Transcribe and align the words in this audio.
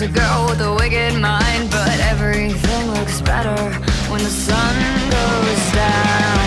was 0.00 0.08
a 0.08 0.12
girl 0.12 0.46
with 0.48 0.60
a 0.60 0.74
wicked 0.74 1.20
mind, 1.20 1.70
but 1.70 1.98
everything 2.12 2.90
looks 2.92 3.20
better 3.20 3.56
when 4.10 4.22
the 4.22 4.30
sun 4.30 4.76
goes 5.10 5.72
down. 5.72 6.38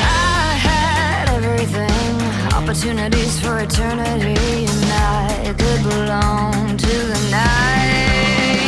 I 0.00 0.56
had 0.68 1.28
everything, 1.38 2.54
opportunities 2.54 3.38
for 3.40 3.58
eternity, 3.58 4.64
and 4.72 4.84
I 4.92 5.54
could 5.58 5.82
belong 5.82 6.76
to 6.78 6.94
the 7.12 7.20
night. 7.30 8.62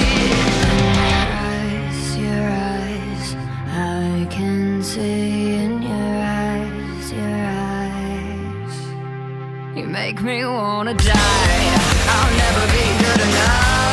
Your 0.84 1.24
eyes, 1.48 2.16
your 2.26 2.46
eyes, 2.74 3.36
I 3.72 4.26
can 4.28 4.82
see 4.82 5.54
in 5.64 5.82
your 5.82 6.14
eyes, 6.44 7.12
your 7.12 7.46
eyes. 7.72 8.74
You 9.76 9.84
make 9.84 10.20
me 10.20 10.44
wanna 10.44 10.94
die. 10.94 11.64
I'll 12.12 12.36
never 12.36 12.64
be 12.72 12.84
good 13.02 13.20
enough. 13.28 13.85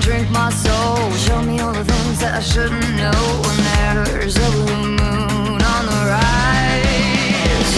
drink 0.00 0.30
my 0.30 0.50
soul. 0.50 1.12
Show 1.12 1.42
me 1.42 1.60
all 1.60 1.74
the 1.74 1.84
things 1.84 2.20
that 2.20 2.34
I 2.34 2.40
shouldn't 2.40 2.96
know. 2.96 3.12
When 3.44 3.58
there's 3.72 4.36
a 4.36 4.50
blue 4.50 4.88
moon 5.00 5.60
on 5.74 5.84
the 5.92 6.02
rise, 6.16 7.72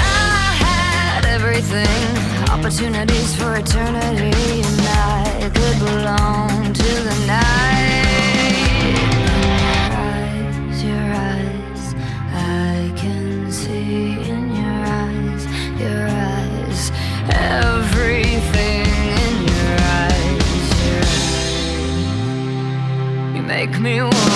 I 0.00 0.56
had 0.66 1.24
everything, 1.26 2.50
opportunity 2.50 3.11
make 23.66 23.80
me 23.80 24.02
want 24.02 24.31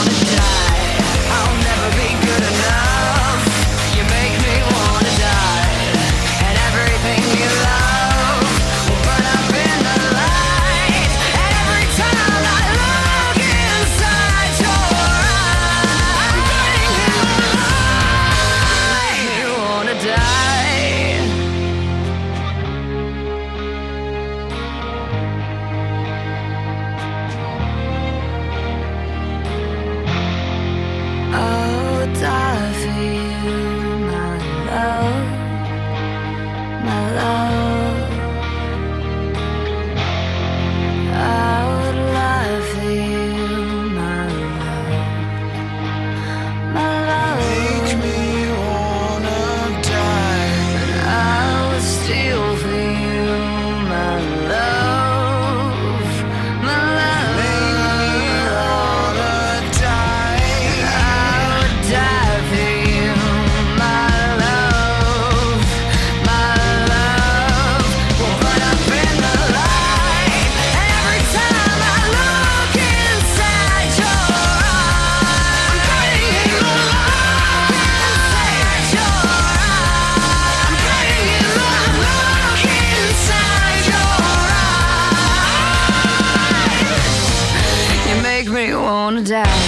gonna 89.17 89.45
die 89.45 89.66